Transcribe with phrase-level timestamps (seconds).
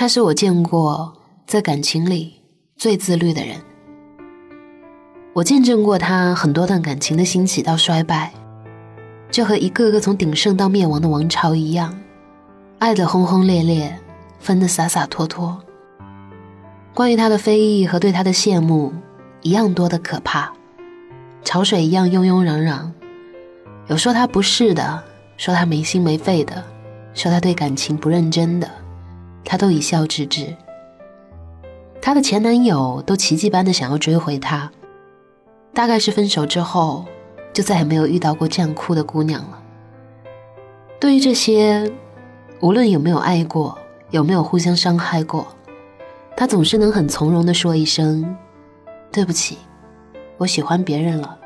[0.00, 1.12] 他是我见过
[1.46, 2.32] 在感情里
[2.78, 3.58] 最自律的人。
[5.34, 8.32] 我见证过他很多段感情的兴起到衰败，
[9.30, 11.94] 就和一个个从鼎盛到灭亡的王朝一样，
[12.78, 13.94] 爱得轰轰烈烈，
[14.38, 15.60] 分得洒洒脱脱。
[16.94, 18.94] 关于他的非议和对他的羡慕，
[19.42, 20.50] 一样多的可怕，
[21.44, 22.90] 潮水一样庸庸攘攘。
[23.88, 25.04] 有说他不是的，
[25.36, 26.64] 说他没心没肺的，
[27.12, 28.66] 说他对感情不认真的，
[29.44, 30.56] 她都一笑置之。
[32.00, 34.70] 她的前男友都奇迹般的想要追回她，
[35.74, 37.04] 大概是分手之后，
[37.52, 39.62] 就再也没有遇到过这样哭的姑娘了。
[40.98, 41.90] 对于这些，
[42.60, 43.78] 无论有没有爱过，
[44.10, 45.46] 有没有互相伤害过。
[46.36, 48.36] 他总是能很从容地说一声
[49.12, 49.58] ：“对不起，
[50.38, 51.38] 我喜欢别人了。”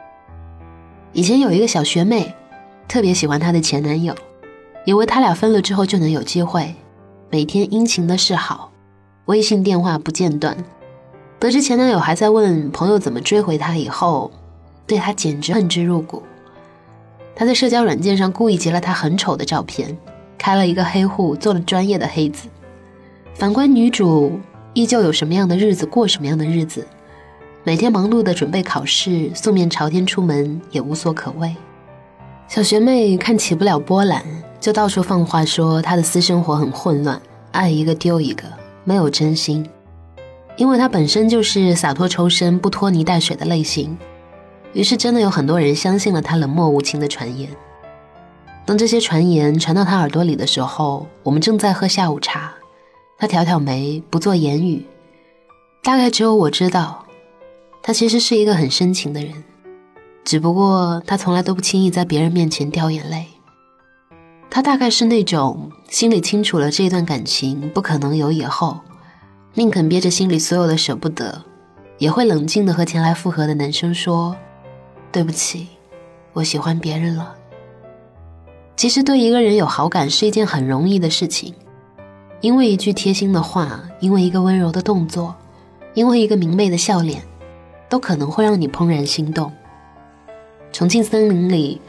[1.13, 2.33] 以前有一个小学妹，
[2.87, 4.15] 特别喜欢她的前男友，
[4.85, 6.75] 以为他俩分了之后就能有机会，
[7.31, 8.71] 每天殷勤的示好，
[9.27, 10.57] 微信电话不间断。
[11.39, 14.31] 得知前男友还在问朋友怎么追回她以后，
[14.87, 16.23] 对她简直恨之入骨。
[17.35, 19.97] 他在社交软件上故意截了她很丑的照片，
[20.39, 22.49] 开了一个黑户，做了专业的黑子。
[23.35, 24.41] 反观女主。
[24.77, 26.85] 依旧有什么样的日子过什么样的日子，
[27.63, 31.55] 每天忙碌的准备考试，素面朝天出门也无所可谓。
[32.49, 34.25] 小学妹看起不了波澜，
[34.65, 37.21] 就到处放话说他的私生活很混乱，
[37.53, 38.45] 爱一个丢一个，
[38.83, 39.69] 没有真心。
[40.57, 43.95] 因为他本身就是洒脱抽身、不拖泥带水的类型，
[44.73, 47.51] 于是真的有很多人相信了他冷漠无情的传言。
[48.65, 52.55] 当这些传言传到他耳朵里的时候，我们正在喝下午茶。
[53.19, 54.87] 他挑挑眉，不做言语。
[55.83, 57.05] 大概只有我知道，
[57.83, 59.45] 他其实是一个很深情的人，
[60.25, 63.27] 只不过他从来都不轻易在别人面前掉眼泪。
[64.55, 68.79] 他大概是那种心里清楚了这段感情不可能有以后，
[69.55, 71.43] 宁肯憋着心里所有的舍不得，
[71.99, 74.37] 也会冷静的和前来复合的男生说
[75.11, 75.67] ：“对不起，
[76.35, 77.35] 我喜欢别人了。”
[78.79, 81.53] 其实对一个人有好感是一件很容易的事情。
[82.41, 85.35] 因为一句贴心的话，因为一个温柔的动作，
[85.95, 87.25] 因为一个明媚的笑脸，
[87.89, 89.51] 都可能会让你怦然心动。
[90.73, 91.81] 重庆森林里，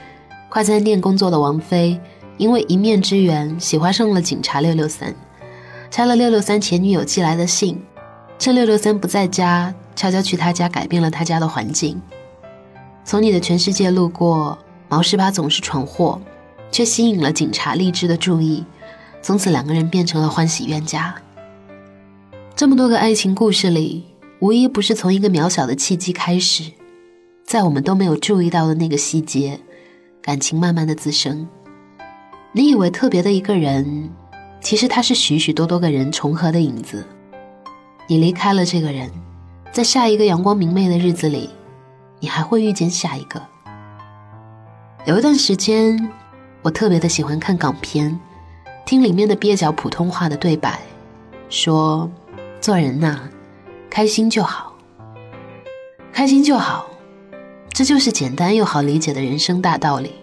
[0.49, 1.99] 快餐店工作的王菲，
[2.37, 5.15] 因为一面之缘喜欢上了警察六六三，
[5.89, 7.81] 拆了六六三前女友寄来的信，
[8.37, 12.01] 趁六六三不在家，悄悄去他家改变了他家的环境。
[13.03, 14.57] 从你的全世界路过，
[14.89, 16.19] 毛十八总是闯祸，
[16.71, 18.65] 却吸引了警察励志的注意。
[19.21, 21.15] 从此，两个人变成了欢喜冤家。
[22.55, 24.05] 这么多个爱情故事里，
[24.39, 26.71] 无一不是从一个渺小的契机开始，
[27.45, 29.59] 在我们都没有注意到的那个细节，
[30.21, 31.47] 感情慢慢的滋生。
[32.57, 34.09] 你以为特别的一个人，
[34.61, 37.05] 其实他是许许多多个人重合的影子。
[38.07, 39.11] 你离开了这个人，
[39.73, 41.49] 在下一个阳光明媚的日子里，
[42.21, 43.41] 你还会遇见下一个。
[45.03, 46.09] 有一段时间，
[46.61, 48.17] 我特别的喜欢看港片。
[48.85, 50.79] 听里面的蹩脚普通话的对白，
[51.49, 52.09] 说
[52.61, 53.19] ：“做人呐，
[53.89, 54.73] 开心就好，
[56.13, 56.87] 开心就好，
[57.73, 60.13] 这就是简单又好理解的人生大道理。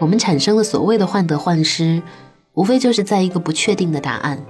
[0.00, 2.02] 我们产生的所谓的患得患失，
[2.54, 4.44] 无非就是在一个不确定的答案，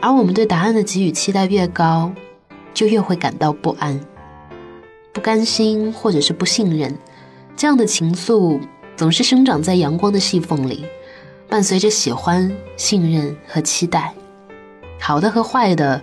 [0.00, 2.12] 而我们对答案的给予期待越高，
[2.72, 3.98] 就越会感到不安、
[5.12, 6.96] 不甘心或者是不信任。
[7.56, 8.60] 这样的情愫
[8.94, 10.86] 总是生长在阳光的细缝里。”
[11.48, 14.14] 伴随着喜欢、信任和期待，
[14.98, 16.02] 好的和坏的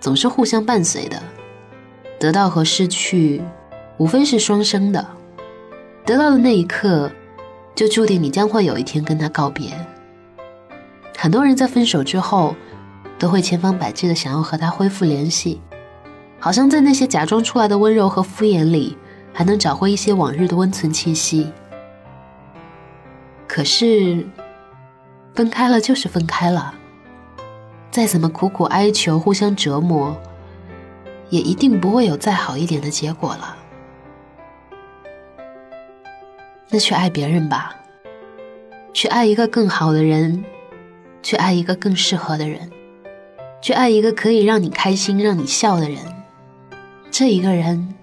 [0.00, 1.22] 总是互相伴随的。
[2.18, 3.40] 得到和失去，
[3.98, 5.06] 无非是双生的。
[6.04, 7.08] 得到的那一刻，
[7.74, 9.72] 就注定你将会有一天跟他告别。
[11.16, 12.54] 很多人在分手之后，
[13.18, 15.60] 都会千方百计的想要和他恢复联系，
[16.38, 18.96] 好像在那些假装出来的温柔和敷衍里，
[19.32, 21.50] 还能找回一些往日的温存气息。
[23.46, 24.26] 可是。
[25.34, 26.72] 分开了就是分开了，
[27.90, 30.16] 再怎么苦苦哀求、互相折磨，
[31.28, 33.56] 也一定不会有再好一点的结果了。
[36.74, 37.72] 那去爱别人吧，
[38.92, 40.44] 去爱一个更好的人，
[41.22, 42.68] 去爱一个更适合的人，
[43.62, 45.98] 去爱一个可以让你开心、让你笑的人。
[47.12, 47.94] 这一个人，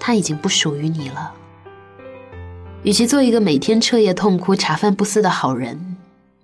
[0.00, 1.34] 他已经不属于你了。
[2.84, 5.98] 与其做一个每天彻夜痛哭、茶饭不思的好人。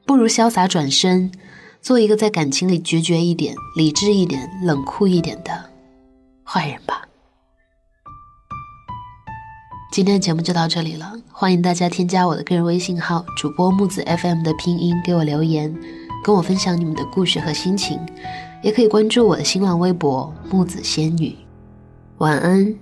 [0.05, 1.33] 不如潇洒转身，
[1.81, 5.71] 做一个在感情里决绝一点、理智一点、冷酷一点的
[6.45, 6.94] 坏人吧。
[9.95, 15.73] 今天的节目就到这里了，欢迎大家添加我的个人微信号主播木子 FM 的拼音给我留言，
[16.25, 17.97] 跟我分享你们的故事和心情，
[18.61, 21.37] 也可以关注我的新浪微博木子仙女。
[22.19, 22.75] 晚安，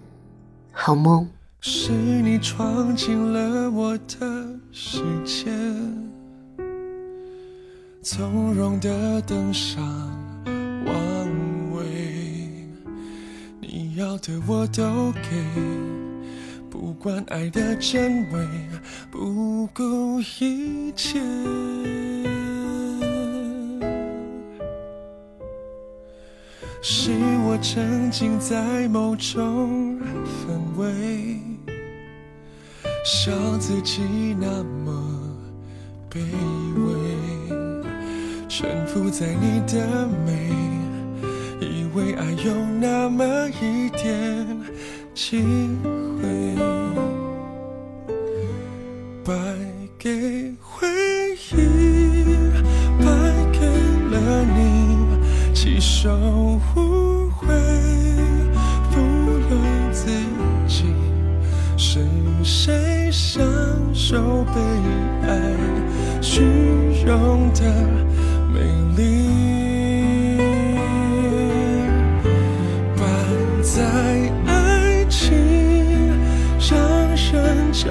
[0.71, 1.29] 好梦。
[1.61, 5.51] 是你闯进了我的世界，
[8.03, 9.85] 从容的登上
[10.87, 10.95] 王
[11.77, 11.85] 位，
[13.61, 16.02] 你要的我都给。
[16.83, 18.45] 不管爱的真伪，
[19.09, 21.21] 不顾一切，
[26.83, 27.13] 是
[27.47, 29.97] 我沉浸在某种
[30.27, 31.39] 氛围，
[33.05, 34.03] 笑自己
[34.41, 34.93] 那么
[36.11, 36.19] 卑
[36.85, 37.55] 微，
[38.49, 40.51] 臣服在你的美，
[41.61, 43.25] 以为爱有那么
[43.63, 44.45] 一点
[45.15, 45.45] 机
[46.23, 46.29] 会。
[49.25, 49.33] 败
[49.99, 50.87] 给回
[51.51, 51.57] 忆，
[52.99, 53.05] 败
[53.53, 53.59] 给
[54.11, 54.61] 了你，
[55.55, 56.11] 弃守
[56.75, 57.47] 无悔，
[58.91, 59.01] 负
[59.49, 59.51] 了
[59.93, 60.11] 自
[60.69, 60.87] 己，
[61.77, 62.01] 是
[62.43, 63.43] 谁享
[63.93, 64.61] 受被
[65.29, 65.31] 爱
[66.21, 66.43] 虚
[67.05, 67.63] 荣的
[68.53, 68.61] 美
[68.97, 69.62] 丽？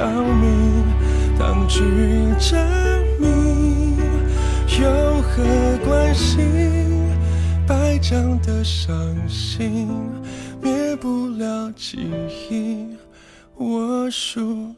[0.01, 0.83] 人着迷。
[1.37, 1.79] 当局
[2.39, 2.59] 证
[3.19, 3.97] 明，
[4.79, 5.43] 有何
[5.85, 6.39] 关系？
[7.67, 8.95] 白讲的伤
[9.27, 9.87] 心，
[10.61, 11.99] 灭不了记
[12.49, 12.87] 忆。
[13.55, 14.73] 我输，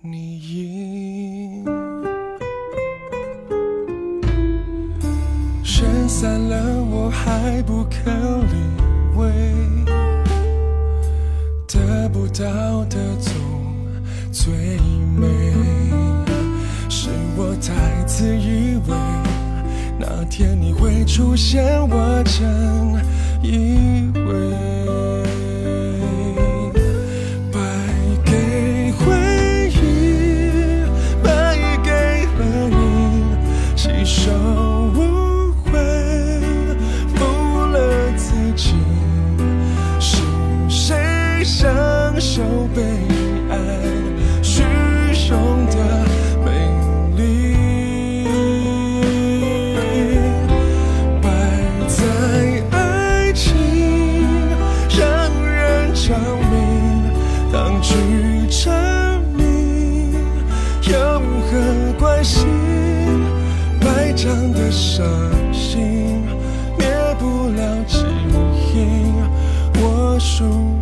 [0.00, 1.64] 你赢。
[5.64, 8.54] 人散了，我还不肯理
[9.16, 9.30] 会，
[11.66, 13.16] 得不到的
[14.32, 14.52] 最
[15.16, 15.26] 美
[16.88, 17.54] 是我。
[17.60, 18.96] 太自以为
[19.98, 22.42] 那天你会出现，我真
[23.42, 25.19] 以为。
[62.22, 62.46] 心
[63.80, 65.06] 百丈的伤
[65.52, 66.22] 心，
[66.78, 66.86] 灭
[67.18, 68.04] 不了记
[68.74, 69.12] 忆，
[69.80, 70.79] 我输。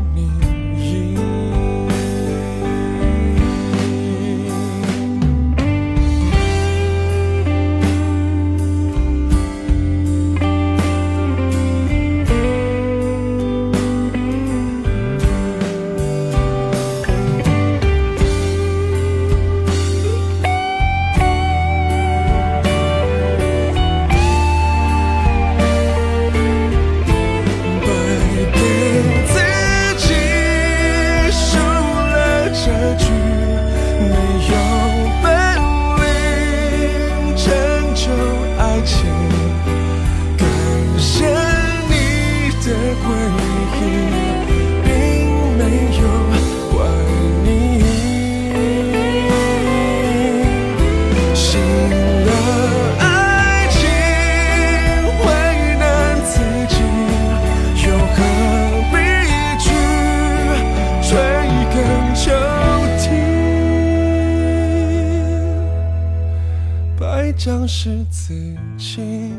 [67.48, 68.34] 像是自
[68.76, 69.32] 己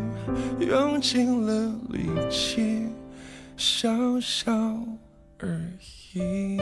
[0.59, 2.87] 用尽了力气，
[3.55, 4.51] 笑笑
[5.37, 5.61] 而
[6.15, 6.57] 已。